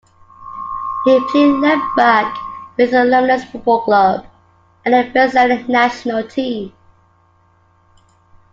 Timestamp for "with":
2.75-2.89